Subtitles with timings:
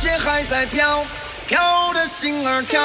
[0.00, 1.04] 雪还在飘
[1.48, 2.80] 飘的心儿跳。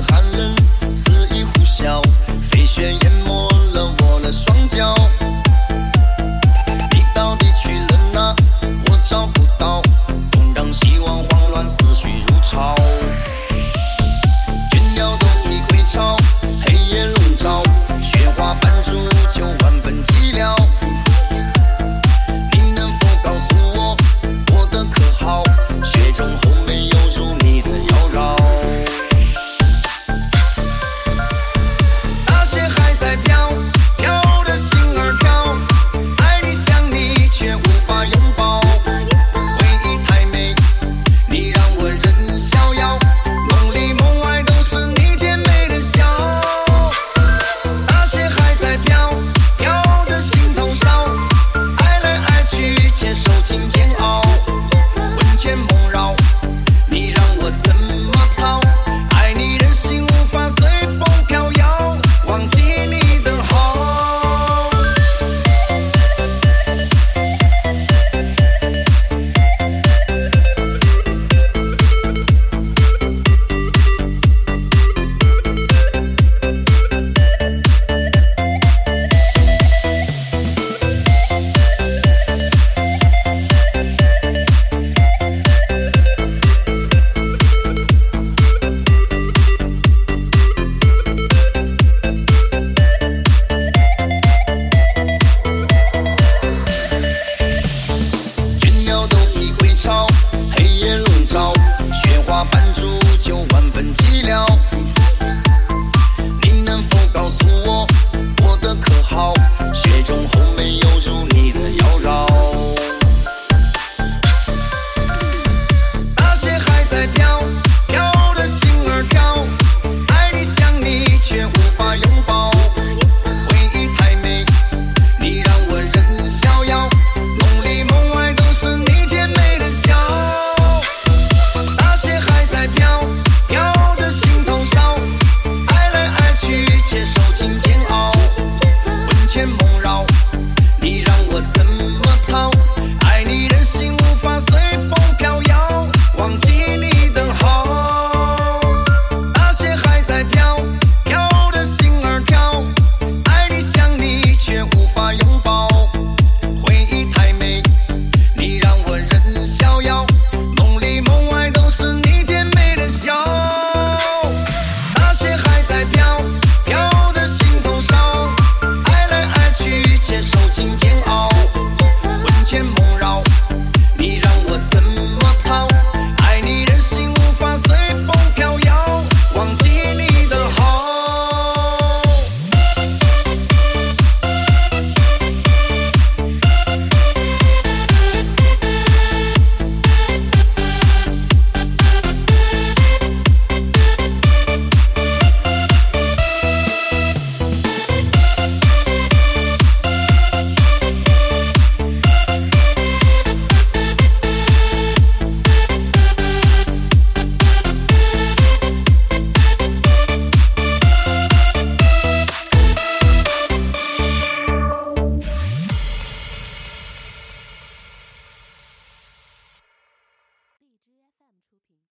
[0.00, 0.61] 寒冷。